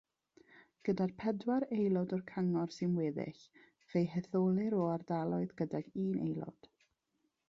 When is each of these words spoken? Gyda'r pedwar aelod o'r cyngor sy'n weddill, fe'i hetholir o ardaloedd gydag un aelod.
Gyda'r 0.87 1.11
pedwar 1.23 1.65
aelod 1.75 2.15
o'r 2.17 2.23
cyngor 2.31 2.73
sy'n 2.77 2.95
weddill, 3.01 3.43
fe'i 3.93 4.09
hetholir 4.15 4.77
o 4.79 4.83
ardaloedd 4.95 5.55
gydag 5.63 5.93
un 6.05 6.17
aelod. 6.29 6.71